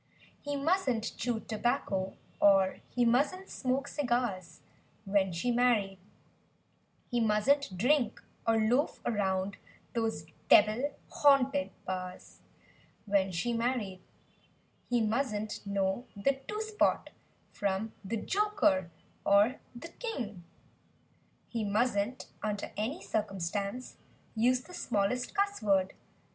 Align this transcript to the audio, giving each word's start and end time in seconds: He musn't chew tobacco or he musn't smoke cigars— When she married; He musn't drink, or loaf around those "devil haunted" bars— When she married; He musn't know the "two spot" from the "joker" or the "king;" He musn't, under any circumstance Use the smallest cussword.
He 0.41 0.55
musn't 0.55 1.15
chew 1.15 1.41
tobacco 1.41 2.17
or 2.39 2.79
he 2.89 3.05
musn't 3.05 3.49
smoke 3.49 3.87
cigars— 3.87 4.61
When 5.05 5.31
she 5.31 5.51
married; 5.51 5.99
He 7.11 7.19
musn't 7.19 7.77
drink, 7.77 8.19
or 8.47 8.57
loaf 8.57 8.99
around 9.05 9.57
those 9.93 10.25
"devil 10.49 10.95
haunted" 11.11 11.69
bars— 11.85 12.41
When 13.05 13.31
she 13.31 13.53
married; 13.53 14.01
He 14.89 15.01
musn't 15.01 15.63
know 15.67 16.07
the 16.15 16.41
"two 16.47 16.61
spot" 16.63 17.11
from 17.51 17.93
the 18.03 18.17
"joker" 18.17 18.89
or 19.23 19.57
the 19.75 19.89
"king;" 19.89 20.43
He 21.47 21.63
musn't, 21.63 22.25
under 22.41 22.71
any 22.75 23.03
circumstance 23.03 23.97
Use 24.33 24.61
the 24.61 24.73
smallest 24.73 25.35
cussword. 25.35 25.91